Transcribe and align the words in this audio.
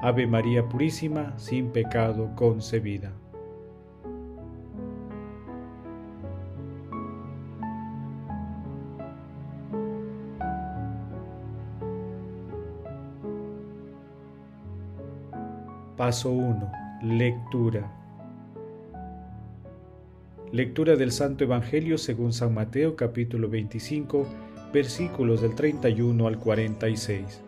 Ave 0.00 0.28
María 0.28 0.68
Purísima, 0.68 1.36
sin 1.38 1.70
pecado 1.70 2.30
concebida. 2.36 3.12
Paso 15.96 16.30
1. 16.30 16.70
Lectura. 17.02 17.90
Lectura 20.52 20.94
del 20.94 21.10
Santo 21.10 21.42
Evangelio 21.42 21.98
según 21.98 22.32
San 22.32 22.54
Mateo 22.54 22.94
capítulo 22.94 23.48
25 23.48 24.26
versículos 24.72 25.42
del 25.42 25.56
31 25.56 26.24
al 26.28 26.38
46. 26.38 27.47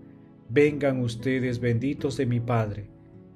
Vengan 0.53 0.99
ustedes 0.99 1.61
benditos 1.61 2.17
de 2.17 2.25
mi 2.25 2.41
Padre, 2.41 2.89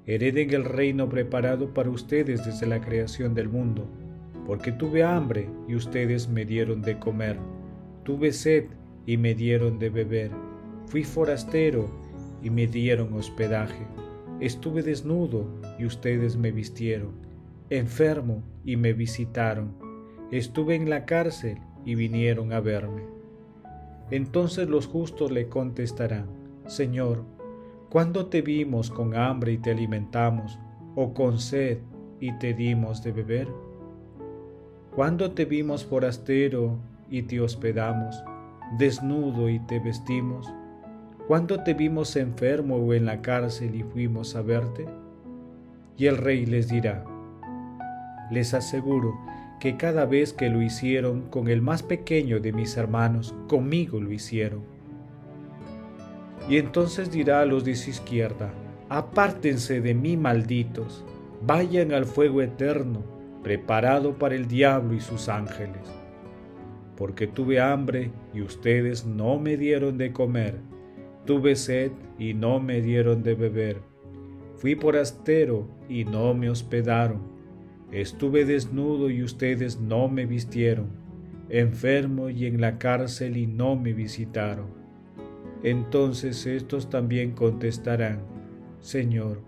hereden 0.04 0.52
el 0.52 0.66
reino 0.66 1.08
preparado 1.08 1.72
para 1.72 1.88
ustedes 1.88 2.44
desde 2.44 2.66
la 2.66 2.82
creación 2.82 3.32
del 3.32 3.48
mundo, 3.48 3.88
porque 4.46 4.70
tuve 4.70 5.02
hambre 5.02 5.48
y 5.66 5.76
ustedes 5.76 6.28
me 6.28 6.44
dieron 6.44 6.82
de 6.82 6.98
comer, 6.98 7.38
tuve 8.04 8.34
sed 8.34 8.66
y 9.06 9.16
me 9.16 9.34
dieron 9.34 9.78
de 9.78 9.88
beber, 9.88 10.30
fui 10.88 11.04
forastero 11.04 11.88
y 12.42 12.50
me 12.50 12.66
dieron 12.66 13.14
hospedaje. 13.14 13.86
Estuve 14.40 14.82
desnudo 14.82 15.48
y 15.78 15.86
ustedes 15.86 16.36
me 16.36 16.52
vistieron, 16.52 17.14
enfermo 17.70 18.42
y 18.62 18.76
me 18.76 18.92
visitaron. 18.92 19.74
Estuve 20.30 20.74
en 20.74 20.90
la 20.90 21.06
cárcel 21.06 21.56
y 21.82 21.94
vinieron 21.94 22.52
a 22.52 22.60
verme. 22.60 23.04
Entonces 24.10 24.68
los 24.68 24.86
justos 24.86 25.30
le 25.30 25.48
contestarán, 25.48 26.45
Señor, 26.66 27.22
¿cuándo 27.90 28.26
te 28.26 28.42
vimos 28.42 28.90
con 28.90 29.14
hambre 29.14 29.52
y 29.52 29.58
te 29.58 29.70
alimentamos, 29.70 30.58
o 30.96 31.14
con 31.14 31.38
sed 31.38 31.78
y 32.18 32.32
te 32.38 32.54
dimos 32.54 33.04
de 33.04 33.12
beber? 33.12 33.48
¿Cuándo 34.94 35.30
te 35.30 35.44
vimos 35.44 35.84
forastero 35.84 36.78
y 37.08 37.22
te 37.22 37.40
hospedamos, 37.40 38.24
desnudo 38.78 39.48
y 39.48 39.60
te 39.60 39.78
vestimos? 39.78 40.52
¿Cuándo 41.28 41.62
te 41.62 41.74
vimos 41.74 42.16
enfermo 42.16 42.76
o 42.76 42.94
en 42.94 43.06
la 43.06 43.22
cárcel 43.22 43.74
y 43.76 43.84
fuimos 43.84 44.34
a 44.34 44.42
verte? 44.42 44.86
Y 45.96 46.06
el 46.06 46.16
rey 46.16 46.46
les 46.46 46.68
dirá, 46.68 47.04
les 48.30 48.54
aseguro 48.54 49.14
que 49.60 49.76
cada 49.76 50.04
vez 50.04 50.32
que 50.32 50.48
lo 50.48 50.62
hicieron 50.62 51.22
con 51.30 51.48
el 51.48 51.62
más 51.62 51.82
pequeño 51.84 52.40
de 52.40 52.52
mis 52.52 52.76
hermanos, 52.76 53.34
conmigo 53.46 54.00
lo 54.00 54.10
hicieron. 54.12 54.75
Y 56.48 56.58
entonces 56.58 57.10
dirá 57.10 57.40
a 57.40 57.46
los 57.46 57.64
de 57.64 57.74
su 57.74 57.90
izquierda, 57.90 58.52
apártense 58.88 59.80
de 59.80 59.94
mí 59.94 60.16
malditos, 60.16 61.04
vayan 61.42 61.92
al 61.92 62.04
fuego 62.04 62.42
eterno, 62.42 63.02
preparado 63.42 64.14
para 64.18 64.34
el 64.34 64.48
diablo 64.48 64.94
y 64.94 65.00
sus 65.00 65.28
ángeles. 65.28 65.82
Porque 66.96 67.26
tuve 67.26 67.60
hambre 67.60 68.10
y 68.32 68.42
ustedes 68.42 69.04
no 69.04 69.38
me 69.38 69.56
dieron 69.56 69.98
de 69.98 70.12
comer 70.12 70.60
Tuve 71.26 71.56
sed 71.56 71.90
y 72.20 72.34
no 72.34 72.60
me 72.60 72.80
dieron 72.80 73.24
de 73.24 73.34
beber. 73.34 73.80
Fui 74.54 74.76
forastero 74.76 75.66
y 75.88 76.04
no 76.04 76.34
me 76.34 76.48
hospedaron. 76.48 77.20
Estuve 77.90 78.44
desnudo 78.44 79.10
y 79.10 79.24
ustedes 79.24 79.80
no 79.80 80.06
me 80.06 80.24
vistieron. 80.24 80.86
Enfermo 81.48 82.30
y 82.30 82.46
en 82.46 82.60
la 82.60 82.78
cárcel 82.78 83.36
y 83.36 83.48
no 83.48 83.74
me 83.74 83.92
visitaron. 83.92 84.75
Entonces 85.62 86.46
estos 86.46 86.90
también 86.90 87.32
contestarán, 87.32 88.20
Señor, 88.80 89.40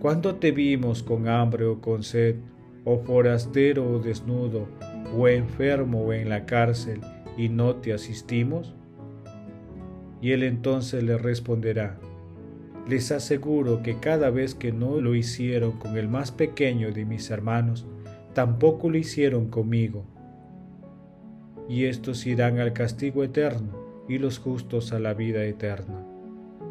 ¿cuándo 0.00 0.36
te 0.36 0.52
vimos 0.52 1.02
con 1.02 1.28
hambre 1.28 1.66
o 1.66 1.80
con 1.80 2.02
sed, 2.02 2.36
o 2.84 2.98
forastero 2.98 3.88
o 3.88 3.98
desnudo, 3.98 4.68
o 5.16 5.28
enfermo 5.28 6.02
o 6.02 6.12
en 6.12 6.28
la 6.28 6.46
cárcel, 6.46 7.00
y 7.36 7.48
no 7.48 7.76
te 7.76 7.92
asistimos? 7.92 8.74
Y 10.20 10.32
él 10.32 10.42
entonces 10.42 11.04
le 11.04 11.18
responderá, 11.18 11.98
les 12.88 13.12
aseguro 13.12 13.82
que 13.82 14.00
cada 14.00 14.30
vez 14.30 14.54
que 14.54 14.72
no 14.72 15.00
lo 15.00 15.14
hicieron 15.14 15.72
con 15.72 15.96
el 15.96 16.08
más 16.08 16.32
pequeño 16.32 16.90
de 16.92 17.04
mis 17.04 17.30
hermanos, 17.30 17.86
tampoco 18.32 18.90
lo 18.90 18.96
hicieron 18.96 19.48
conmigo. 19.48 20.04
Y 21.68 21.84
estos 21.84 22.26
irán 22.26 22.58
al 22.58 22.72
castigo 22.72 23.24
eterno 23.24 23.83
y 24.08 24.18
los 24.18 24.38
justos 24.38 24.92
a 24.92 24.98
la 24.98 25.14
vida 25.14 25.44
eterna. 25.44 26.04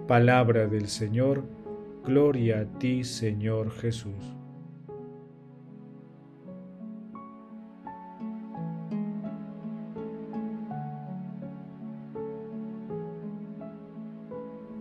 Palabra 0.07 0.67
del 0.67 0.87
Señor, 0.87 1.43
gloria 2.05 2.59
a 2.59 2.79
ti 2.79 3.03
Señor 3.03 3.71
Jesús. 3.71 4.35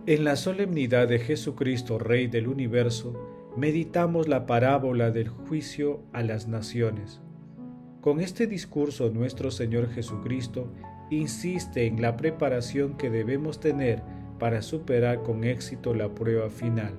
En 0.05 0.25
la 0.25 0.35
solemnidad 0.35 1.07
de 1.07 1.17
Jesucristo, 1.17 1.97
Rey 1.97 2.27
del 2.27 2.49
universo, 2.49 3.13
meditamos 3.55 4.27
la 4.27 4.45
parábola 4.45 5.11
del 5.11 5.29
juicio 5.29 6.01
a 6.11 6.23
las 6.23 6.49
naciones. 6.49 7.21
Con 8.01 8.19
este 8.19 8.45
discurso 8.45 9.09
nuestro 9.11 9.49
Señor 9.49 9.89
Jesucristo 9.89 10.67
insiste 11.09 11.85
en 11.85 12.01
la 12.01 12.17
preparación 12.17 12.95
que 12.95 13.09
debemos 13.09 13.59
tener 13.59 14.01
para 14.39 14.61
superar 14.61 15.23
con 15.23 15.43
éxito 15.43 15.93
la 15.93 16.09
prueba 16.09 16.49
final. 16.49 16.93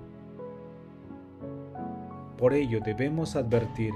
Por 2.38 2.54
ello 2.54 2.80
debemos 2.84 3.36
advertir 3.36 3.92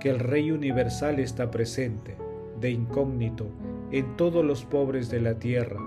que 0.00 0.10
el 0.10 0.18
Rey 0.18 0.50
universal 0.50 1.18
está 1.18 1.50
presente, 1.50 2.16
de 2.60 2.70
incógnito, 2.70 3.46
en 3.92 4.16
todos 4.16 4.44
los 4.44 4.64
pobres 4.64 5.10
de 5.10 5.20
la 5.20 5.38
tierra, 5.38 5.78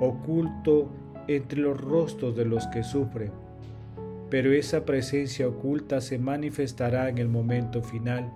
oculto 0.00 0.90
entre 1.28 1.60
los 1.60 1.80
rostros 1.80 2.36
de 2.36 2.44
los 2.44 2.66
que 2.68 2.82
sufren, 2.82 3.32
pero 4.30 4.52
esa 4.52 4.84
presencia 4.84 5.48
oculta 5.48 6.00
se 6.00 6.18
manifestará 6.18 7.08
en 7.08 7.18
el 7.18 7.28
momento 7.28 7.82
final. 7.82 8.32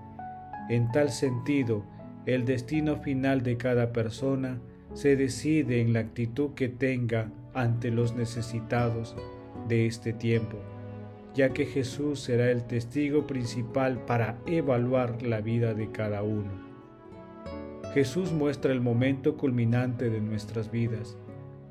En 0.68 0.90
tal 0.92 1.10
sentido, 1.10 1.82
el 2.26 2.44
destino 2.44 2.96
final 2.96 3.42
de 3.42 3.56
cada 3.56 3.92
persona 3.92 4.60
se 4.94 5.16
decide 5.16 5.80
en 5.80 5.92
la 5.92 6.00
actitud 6.00 6.50
que 6.54 6.68
tenga 6.68 7.30
ante 7.54 7.90
los 7.90 8.14
necesitados 8.14 9.16
de 9.68 9.86
este 9.86 10.12
tiempo, 10.12 10.58
ya 11.34 11.50
que 11.50 11.66
Jesús 11.66 12.20
será 12.20 12.50
el 12.50 12.64
testigo 12.64 13.26
principal 13.26 14.04
para 14.04 14.38
evaluar 14.46 15.22
la 15.22 15.40
vida 15.40 15.74
de 15.74 15.90
cada 15.90 16.22
uno. 16.22 16.50
Jesús 17.94 18.32
muestra 18.32 18.72
el 18.72 18.80
momento 18.80 19.36
culminante 19.36 20.10
de 20.10 20.20
nuestras 20.20 20.70
vidas, 20.70 21.16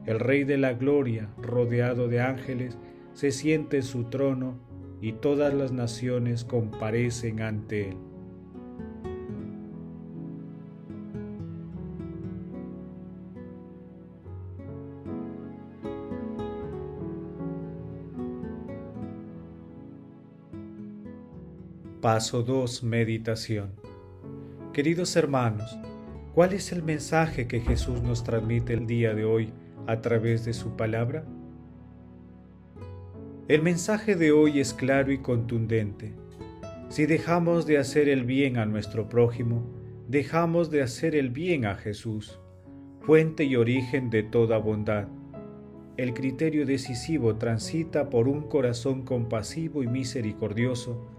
el 0.06 0.20
Rey 0.20 0.44
de 0.44 0.58
la 0.58 0.74
Gloria, 0.74 1.30
rodeado 1.38 2.08
de 2.08 2.22
ángeles, 2.22 2.78
se 3.14 3.32
siente 3.32 3.78
en 3.78 3.84
su 3.84 4.06
trono 4.06 4.58
y 5.02 5.14
todas 5.14 5.54
las 5.54 5.72
naciones 5.72 6.44
comparecen 6.44 7.42
ante 7.42 7.90
él. 7.90 8.09
Paso 22.02 22.44
2. 22.44 22.84
Meditación. 22.84 23.72
Queridos 24.72 25.18
hermanos, 25.18 25.78
¿cuál 26.34 26.54
es 26.54 26.72
el 26.72 26.82
mensaje 26.82 27.46
que 27.46 27.60
Jesús 27.60 28.02
nos 28.02 28.24
transmite 28.24 28.72
el 28.72 28.88
día 28.88 29.14
de 29.14 29.26
hoy 29.26 29.52
a 29.86 30.00
través 30.00 30.46
de 30.46 30.54
su 30.54 30.78
palabra? 30.78 31.26
El 33.50 33.64
mensaje 33.64 34.16
de 34.16 34.32
hoy 34.32 34.62
es 34.62 34.74
claro 34.74 35.12
y 35.12 35.18
contundente. 35.18 36.14
Si 36.88 37.06
dejamos 37.06 37.66
de 37.66 37.78
hacer 37.78 38.08
el 38.08 38.24
bien 38.24 38.56
a 38.56 38.66
nuestro 38.66 39.10
prójimo, 39.10 39.70
dejamos 40.08 40.72
de 40.72 40.82
hacer 40.84 41.18
el 41.18 41.32
bien 41.32 41.66
a 41.66 41.76
Jesús, 41.76 42.40
fuente 43.02 43.44
y 43.44 43.58
origen 43.58 44.10
de 44.10 44.24
toda 44.24 44.58
bondad. 44.58 45.10
El 45.98 46.14
criterio 46.14 46.66
decisivo 46.66 47.36
transita 47.36 48.10
por 48.10 48.30
un 48.30 48.44
corazón 48.44 49.04
compasivo 49.04 49.84
y 49.84 49.88
misericordioso, 49.88 51.19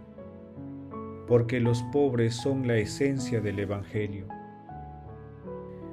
porque 1.30 1.60
los 1.60 1.84
pobres 1.84 2.34
son 2.34 2.66
la 2.66 2.74
esencia 2.78 3.40
del 3.40 3.60
Evangelio. 3.60 4.26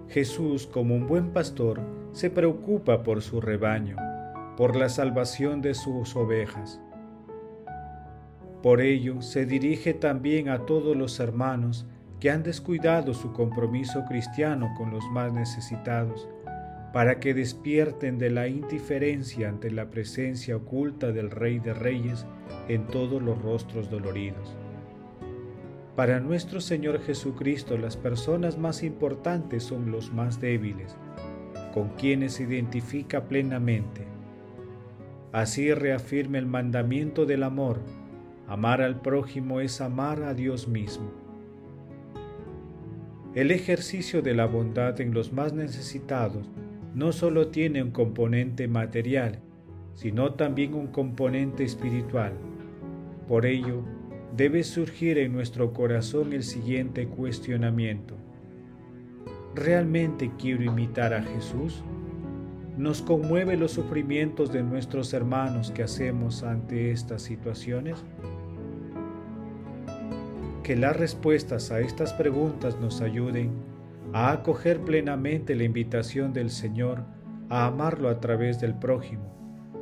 Jesús, 0.09 0.65
como 0.65 0.95
un 0.95 1.05
buen 1.05 1.31
pastor, 1.31 1.79
se 2.11 2.31
preocupa 2.31 3.03
por 3.03 3.21
su 3.21 3.39
rebaño, 3.39 3.97
por 4.57 4.75
la 4.75 4.89
salvación 4.89 5.61
de 5.61 5.75
sus 5.75 6.15
ovejas. 6.15 6.81
Por 8.63 8.81
ello, 8.81 9.21
se 9.21 9.45
dirige 9.45 9.93
también 9.93 10.49
a 10.49 10.65
todos 10.65 10.97
los 10.97 11.19
hermanos 11.19 11.85
que 12.19 12.31
han 12.31 12.41
descuidado 12.41 13.13
su 13.13 13.31
compromiso 13.31 14.05
cristiano 14.05 14.73
con 14.75 14.89
los 14.89 15.05
más 15.11 15.31
necesitados, 15.33 16.27
para 16.91 17.19
que 17.19 17.35
despierten 17.35 18.17
de 18.17 18.31
la 18.31 18.47
indiferencia 18.47 19.49
ante 19.49 19.69
la 19.69 19.91
presencia 19.91 20.55
oculta 20.55 21.11
del 21.11 21.29
Rey 21.29 21.59
de 21.59 21.75
Reyes 21.75 22.25
en 22.69 22.87
todos 22.87 23.21
los 23.21 23.39
rostros 23.39 23.91
doloridos. 23.91 24.57
Para 25.97 26.19
nuestro 26.19 26.61
Señor 26.61 27.01
Jesucristo 27.01 27.75
las 27.75 27.97
personas 27.97 28.59
más 28.59 28.83
importantes 28.83 29.63
son 29.63 29.89
los 29.89 30.13
más 30.13 30.39
débiles, 30.39 30.95
con 31.73 31.89
quienes 31.89 32.33
se 32.33 32.44
identifica 32.44 33.23
plenamente. 33.23 34.05
Así 35.31 35.73
reafirma 35.73 36.38
el 36.38 36.45
mandamiento 36.45 37.25
del 37.25 37.41
amor. 37.41 37.79
Amar 38.47 38.83
al 38.83 39.01
prójimo 39.01 39.59
es 39.59 39.81
amar 39.81 40.21
a 40.21 40.35
Dios 40.35 40.67
mismo. 40.67 41.09
El 43.33 43.49
ejercicio 43.49 44.21
de 44.21 44.35
la 44.35 44.45
bondad 44.45 45.01
en 45.01 45.15
los 45.15 45.33
más 45.33 45.53
necesitados 45.53 46.47
no 46.94 47.11
solo 47.11 47.47
tiene 47.47 47.81
un 47.81 47.89
componente 47.89 48.67
material, 48.67 49.39
sino 49.95 50.35
también 50.35 50.75
un 50.75 50.89
componente 50.89 51.63
espiritual. 51.63 52.33
Por 53.27 53.47
ello, 53.47 53.81
debe 54.35 54.63
surgir 54.63 55.18
en 55.18 55.33
nuestro 55.33 55.74
corazón 55.74 56.33
el 56.33 56.44
siguiente 56.44 57.07
cuestionamiento. 57.07 58.15
¿Realmente 59.56 60.31
quiero 60.38 60.63
imitar 60.63 61.13
a 61.13 61.24
Jesús? 61.24 61.83
¿Nos 62.77 63.01
conmueve 63.01 63.57
los 63.57 63.71
sufrimientos 63.71 64.51
de 64.51 64.62
nuestros 64.62 65.13
hermanos 65.13 65.71
que 65.71 65.83
hacemos 65.83 66.44
ante 66.44 66.91
estas 66.91 67.24
situaciones? 67.24 68.03
Que 70.62 70.75
las 70.75 70.95
respuestas 70.95 71.71
a 71.71 71.80
estas 71.80 72.13
preguntas 72.13 72.77
nos 72.80 73.01
ayuden 73.01 73.51
a 74.13 74.31
acoger 74.31 74.81
plenamente 74.81 75.56
la 75.56 75.63
invitación 75.63 76.33
del 76.33 76.50
Señor 76.50 77.03
a 77.50 77.65
amarlo 77.65 78.09
a 78.09 78.19
través 78.19 78.59
del 78.59 78.75
prójimo, 78.75 79.23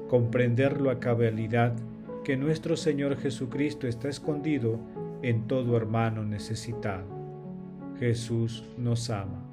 comprenderlo 0.08 0.90
a 0.90 1.00
cabalidad 1.00 1.74
que 2.26 2.36
nuestro 2.36 2.76
Señor 2.76 3.18
Jesucristo 3.18 3.88
está 3.88 4.10
escondido 4.10 4.80
en 5.22 5.48
todo 5.48 5.78
hermano 5.78 6.26
necesitado. 6.26 7.06
Jesús 8.00 8.64
nos 8.80 9.12
ama. 9.12 9.44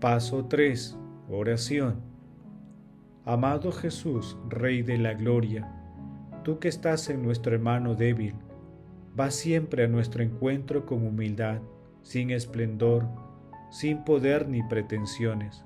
Paso 0.00 0.44
3. 0.44 0.96
Oración. 1.28 1.96
Amado 3.24 3.72
Jesús, 3.72 4.38
Rey 4.48 4.82
de 4.82 4.98
la 4.98 5.14
Gloria, 5.14 5.75
tú 6.46 6.60
que 6.60 6.68
estás 6.68 7.10
en 7.10 7.24
nuestro 7.24 7.56
hermano 7.56 7.96
débil, 7.96 8.36
vas 9.16 9.34
siempre 9.34 9.82
a 9.82 9.88
nuestro 9.88 10.22
encuentro 10.22 10.86
con 10.86 11.04
humildad, 11.04 11.58
sin 12.04 12.30
esplendor, 12.30 13.04
sin 13.72 14.04
poder 14.04 14.48
ni 14.48 14.62
pretensiones. 14.62 15.64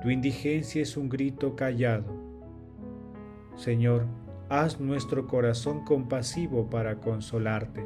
Tu 0.00 0.10
indigencia 0.10 0.80
es 0.80 0.96
un 0.96 1.08
grito 1.08 1.56
callado. 1.56 2.04
Señor, 3.56 4.06
haz 4.48 4.78
nuestro 4.78 5.26
corazón 5.26 5.84
compasivo 5.84 6.70
para 6.70 7.00
consolarte. 7.00 7.84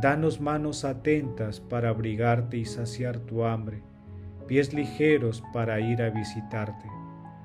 Danos 0.00 0.40
manos 0.40 0.86
atentas 0.86 1.60
para 1.60 1.90
abrigarte 1.90 2.56
y 2.56 2.64
saciar 2.64 3.18
tu 3.18 3.44
hambre, 3.44 3.82
pies 4.46 4.72
ligeros 4.72 5.44
para 5.52 5.78
ir 5.78 6.00
a 6.00 6.08
visitarte. 6.08 6.88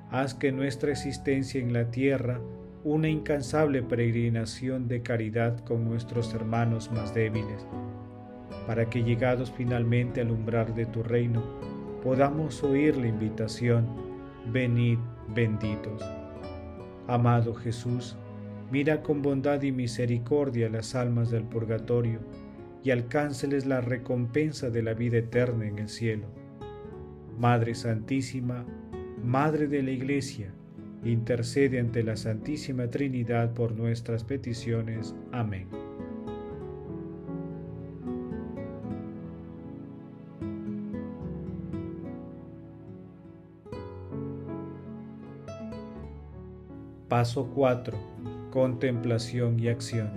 Haz 0.09 0.33
que 0.33 0.53
nuestra 0.53 0.89
existencia 0.89 1.59
en 1.59 1.73
la 1.73 1.91
tierra 1.91 2.39
una 2.83 3.07
incansable 3.07 3.81
peregrinación 3.81 4.89
de 4.89 5.01
caridad 5.01 5.63
con 5.63 5.85
nuestros 5.85 6.33
hermanos 6.33 6.91
más 6.91 7.13
débiles, 7.13 7.65
para 8.67 8.89
que 8.89 9.03
llegados 9.03 9.51
finalmente 9.51 10.19
al 10.19 10.31
umbral 10.31 10.75
de 10.75 10.85
tu 10.85 11.01
reino, 11.01 11.41
podamos 12.03 12.61
oír 12.61 12.97
la 12.97 13.07
invitación, 13.07 13.87
venid 14.51 14.97
benditos. 15.33 16.03
Amado 17.07 17.53
Jesús, 17.53 18.17
mira 18.69 19.01
con 19.01 19.21
bondad 19.21 19.61
y 19.61 19.71
misericordia 19.71 20.69
las 20.69 20.93
almas 20.93 21.31
del 21.31 21.43
purgatorio 21.43 22.19
y 22.83 22.91
alcánceles 22.91 23.65
la 23.65 23.79
recompensa 23.79 24.69
de 24.69 24.83
la 24.83 24.93
vida 24.93 25.19
eterna 25.19 25.65
en 25.65 25.79
el 25.79 25.87
cielo. 25.87 26.27
Madre 27.39 27.75
Santísima, 27.75 28.65
Madre 29.23 29.67
de 29.67 29.81
la 29.83 29.91
Iglesia, 29.91 30.53
intercede 31.05 31.79
ante 31.79 32.03
la 32.03 32.15
Santísima 32.15 32.87
Trinidad 32.87 33.53
por 33.53 33.73
nuestras 33.73 34.23
peticiones. 34.23 35.15
Amén. 35.31 35.67
Paso 47.09 47.51
4. 47.53 47.97
Contemplación 48.49 49.59
y 49.59 49.67
acción. 49.67 50.09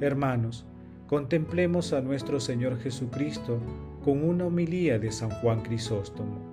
Hermanos, 0.00 0.64
contemplemos 1.06 1.92
a 1.92 2.00
nuestro 2.00 2.40
Señor 2.40 2.78
Jesucristo 2.80 3.60
con 4.02 4.24
una 4.24 4.46
homilía 4.46 4.98
de 4.98 5.12
San 5.12 5.30
Juan 5.30 5.60
Crisóstomo. 5.62 6.51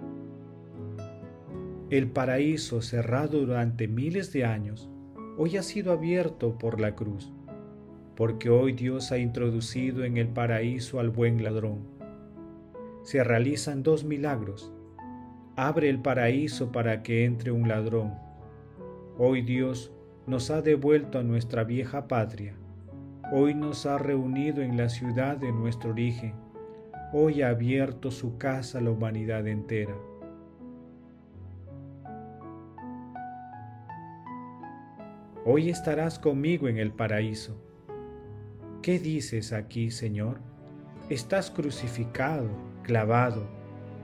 El 1.89 2.08
paraíso 2.08 2.84
cerrado 2.84 3.39
durante 3.39 3.88
miles 3.88 4.31
de 4.31 4.46
años 4.46 4.91
hoy 5.39 5.58
ha 5.58 5.63
sido 5.63 5.91
abierto 5.91 6.55
por 6.60 6.79
la 6.79 6.93
cruz, 6.93 7.34
porque 8.15 8.51
hoy 8.51 8.74
Dios 8.74 9.12
ha 9.12 9.17
introducido 9.17 10.03
en 10.03 10.17
el 10.17 10.27
paraíso 10.27 11.00
al 11.00 11.10
buen 11.10 11.43
ladrón. 11.43 11.79
Se 13.01 13.24
realizan 13.24 13.81
dos 13.81 14.03
milagros. 14.03 14.72
Abre 15.55 15.89
el 15.89 16.00
paraíso 16.00 16.72
para 16.72 17.01
que 17.01 17.25
entre 17.25 17.50
un 17.50 17.67
ladrón. 17.67 18.13
Hoy 19.17 19.41
Dios 19.41 19.91
nos 20.27 20.51
ha 20.51 20.62
devuelto 20.62 21.17
a 21.17 21.24
nuestra 21.24 21.63
vieja 21.63 22.08
patria. 22.08 22.53
Hoy 23.31 23.55
nos 23.55 23.88
ha 23.88 23.98
reunido 23.98 24.62
en 24.62 24.77
la 24.77 24.89
ciudad 24.89 25.38
de 25.38 25.51
nuestro 25.51 25.89
origen. 25.89 26.36
Hoy 27.13 27.41
ha 27.41 27.50
abierto 27.50 28.12
su 28.12 28.38
casa 28.38 28.77
a 28.77 28.81
la 28.81 28.91
humanidad 28.91 29.48
entera. 29.48 29.96
Hoy 35.46 35.69
estarás 35.69 36.19
conmigo 36.19 36.67
en 36.67 36.77
el 36.77 36.91
paraíso. 36.91 37.55
¿Qué 38.81 39.00
dices 39.00 39.53
aquí, 39.53 39.89
Señor? 39.89 40.41
¿Estás 41.10 41.50
crucificado, 41.50 42.50
clavado, 42.84 43.48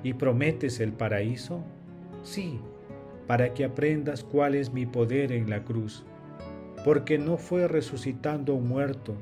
y 0.02 0.14
prometes 0.14 0.80
el 0.80 0.94
paraíso? 0.94 1.62
Sí, 2.24 2.62
para 3.28 3.54
que 3.54 3.66
aprendas 3.66 4.24
cuál 4.24 4.56
es 4.56 4.72
mi 4.72 4.86
poder 4.86 5.34
en 5.34 5.50
la 5.50 5.66
cruz, 5.66 6.06
porque 6.86 7.18
no 7.18 7.36
fue 7.36 7.68
resucitando 7.68 8.56
un 8.56 8.70
muerto, 8.70 9.16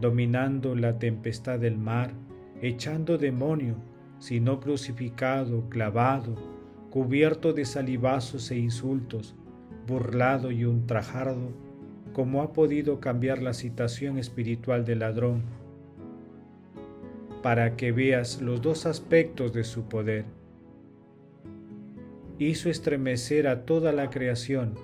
dominando 0.00 0.74
la 0.74 0.98
tempestad 0.98 1.60
del 1.60 1.78
mar, 1.78 2.12
echando 2.60 3.18
demonio, 3.18 3.76
sino 4.18 4.58
crucificado, 4.58 5.68
clavado, 5.68 6.34
cubierto 6.90 7.52
de 7.52 7.64
salivazos 7.64 8.50
e 8.50 8.58
insultos, 8.58 9.36
burlado 9.86 10.50
y 10.50 10.64
ultrajado, 10.64 11.50
cómo 12.12 12.42
ha 12.42 12.52
podido 12.52 13.00
cambiar 13.00 13.42
la 13.42 13.54
situación 13.54 14.18
espiritual 14.18 14.84
del 14.84 15.00
ladrón, 15.00 15.42
para 17.42 17.76
que 17.76 17.92
veas 17.92 18.40
los 18.40 18.62
dos 18.62 18.86
aspectos 18.86 19.52
de 19.52 19.64
su 19.64 19.84
poder. 19.84 20.24
Hizo 22.38 22.70
estremecer 22.70 23.46
a 23.48 23.64
toda 23.64 23.92
la 23.92 24.10
creación, 24.10 24.74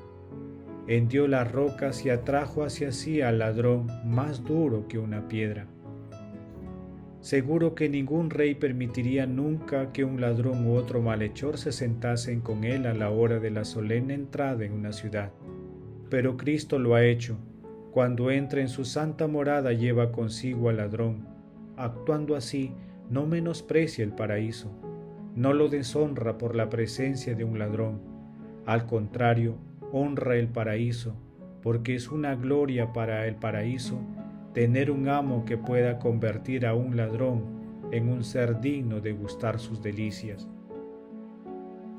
hendió 0.87 1.29
las 1.29 1.51
rocas 1.51 2.05
y 2.05 2.11
atrajo 2.11 2.65
hacia 2.65 2.93
sí 2.93 3.21
al 3.21 3.39
ladrón 3.41 3.89
más 4.05 4.45
duro 4.45 4.89
que 4.89 4.99
una 4.99 5.29
piedra. 5.29 5.67
Seguro 7.29 7.75
que 7.75 7.91
ningún 7.91 8.31
rey 8.31 8.55
permitiría 8.55 9.27
nunca 9.27 9.93
que 9.93 10.03
un 10.03 10.19
ladrón 10.19 10.67
u 10.67 10.77
otro 10.77 11.03
malhechor 11.03 11.59
se 11.59 11.73
sentasen 11.73 12.41
con 12.41 12.65
él 12.65 12.87
a 12.87 12.95
la 12.95 13.11
hora 13.11 13.39
de 13.39 13.51
la 13.51 13.67
solemne 13.67 14.15
entrada 14.15 14.65
en 14.65 14.73
una 14.73 14.95
ciudad. 14.95 15.31
Pero 16.09 16.39
Cristo 16.39 16.79
lo 16.79 16.95
ha 16.95 17.05
hecho. 17.05 17.37
Cuando 17.91 18.31
entra 18.31 18.63
en 18.63 18.71
su 18.71 18.87
santa 18.87 19.27
morada 19.27 19.75
lleva 19.75 20.11
consigo 20.11 20.71
al 20.71 20.79
ladrón. 20.79 21.27
Actuando 21.77 22.35
así, 22.35 22.73
no 23.11 23.27
menosprecia 23.27 24.03
el 24.05 24.13
paraíso, 24.13 24.73
no 25.35 25.53
lo 25.53 25.69
deshonra 25.69 26.39
por 26.39 26.57
la 26.57 26.71
presencia 26.71 27.35
de 27.35 27.45
un 27.45 27.59
ladrón. 27.59 28.01
Al 28.65 28.87
contrario, 28.87 29.59
honra 29.93 30.37
el 30.37 30.49
paraíso, 30.49 31.15
porque 31.61 31.95
es 31.95 32.09
una 32.09 32.37
gloria 32.37 32.95
para 32.95 33.27
el 33.27 33.35
paraíso 33.35 34.01
tener 34.53 34.91
un 34.91 35.09
amo 35.09 35.45
que 35.45 35.57
pueda 35.57 35.99
convertir 35.99 36.67
a 36.67 36.75
un 36.75 36.97
ladrón 36.97 37.45
en 37.93 38.09
un 38.09 38.25
ser 38.25 38.61
digno 38.61 39.01
de 39.01 39.13
gustar 39.13 39.59
sus 39.59 39.83
delicias. 39.83 40.49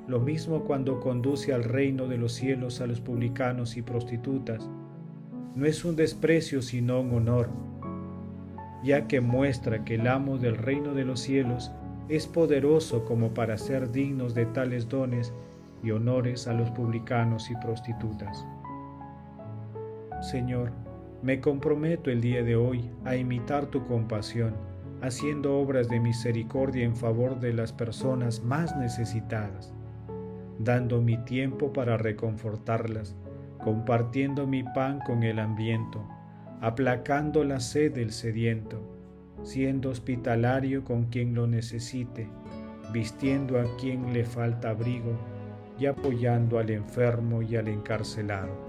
Lo 0.07 0.19
mismo 0.19 0.63
cuando 0.63 0.99
conduce 0.99 1.53
al 1.53 1.63
reino 1.63 2.07
de 2.07 2.17
los 2.17 2.33
cielos 2.33 2.81
a 2.81 2.87
los 2.87 2.99
publicanos 2.99 3.77
y 3.77 3.81
prostitutas. 3.81 4.67
No 5.55 5.65
es 5.65 5.85
un 5.85 5.95
desprecio 5.95 6.61
sino 6.61 7.01
un 7.01 7.13
honor, 7.13 7.49
ya 8.83 9.07
que 9.07 9.21
muestra 9.21 9.83
que 9.83 9.95
el 9.95 10.07
amo 10.07 10.37
del 10.37 10.57
reino 10.57 10.93
de 10.93 11.05
los 11.05 11.19
cielos 11.19 11.71
es 12.07 12.25
poderoso 12.25 13.05
como 13.05 13.33
para 13.33 13.57
ser 13.57 13.91
dignos 13.91 14.33
de 14.33 14.47
tales 14.47 14.89
dones 14.89 15.31
y 15.83 15.91
honores 15.91 16.47
a 16.47 16.53
los 16.53 16.71
publicanos 16.71 17.51
y 17.51 17.55
prostitutas. 17.57 18.45
Señor, 20.21 20.71
me 21.21 21.41
comprometo 21.41 22.09
el 22.09 22.21
día 22.21 22.43
de 22.43 22.55
hoy 22.55 22.89
a 23.03 23.15
imitar 23.15 23.65
tu 23.65 23.85
compasión, 23.85 24.53
haciendo 25.01 25.57
obras 25.57 25.89
de 25.89 25.99
misericordia 25.99 26.85
en 26.85 26.95
favor 26.95 27.39
de 27.39 27.53
las 27.53 27.73
personas 27.73 28.41
más 28.43 28.75
necesitadas, 28.77 29.73
dando 30.59 31.01
mi 31.01 31.17
tiempo 31.17 31.73
para 31.73 31.97
reconfortarlas, 31.97 33.17
compartiendo 33.61 34.47
mi 34.47 34.63
pan 34.63 34.99
con 35.05 35.23
el 35.23 35.39
hambriento, 35.39 36.07
aplacando 36.61 37.43
la 37.43 37.59
sed 37.59 37.93
del 37.93 38.11
sediento, 38.11 38.81
siendo 39.43 39.89
hospitalario 39.89 40.85
con 40.85 41.05
quien 41.05 41.35
lo 41.35 41.47
necesite, 41.47 42.29
vistiendo 42.93 43.59
a 43.59 43.65
quien 43.77 44.13
le 44.13 44.23
falta 44.23 44.69
abrigo 44.69 45.17
y 45.77 45.85
apoyando 45.85 46.59
al 46.59 46.69
enfermo 46.69 47.41
y 47.41 47.57
al 47.57 47.67
encarcelado 47.67 48.68